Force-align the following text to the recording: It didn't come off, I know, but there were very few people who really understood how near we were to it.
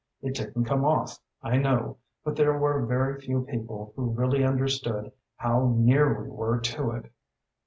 It 0.23 0.33
didn't 0.33 0.65
come 0.65 0.83
off, 0.83 1.19
I 1.43 1.57
know, 1.57 1.97
but 2.23 2.35
there 2.35 2.57
were 2.57 2.83
very 2.87 3.21
few 3.21 3.43
people 3.45 3.93
who 3.95 4.09
really 4.09 4.43
understood 4.43 5.11
how 5.35 5.75
near 5.77 6.23
we 6.23 6.27
were 6.27 6.59
to 6.59 6.89
it. 6.93 7.11